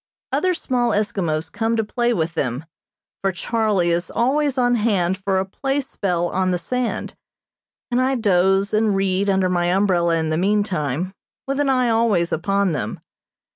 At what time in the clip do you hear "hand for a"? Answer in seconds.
4.73-5.45